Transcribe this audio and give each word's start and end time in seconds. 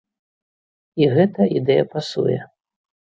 І 1.03 1.09
гэта 1.15 1.41
ідэя 1.59 1.83
пасуе. 1.93 2.39